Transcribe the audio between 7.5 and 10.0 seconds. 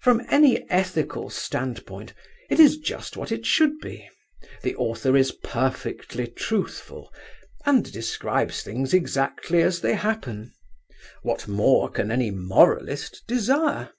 and describes things exactly as they